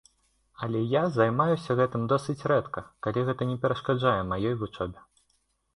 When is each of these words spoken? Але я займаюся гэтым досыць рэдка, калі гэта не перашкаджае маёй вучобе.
Але 0.67 0.79
я 0.93 1.03
займаюся 1.17 1.77
гэтым 1.81 2.07
досыць 2.15 2.45
рэдка, 2.53 2.85
калі 3.09 3.19
гэта 3.29 3.41
не 3.53 3.57
перашкаджае 3.67 4.17
маёй 4.35 4.55
вучобе. 4.65 4.99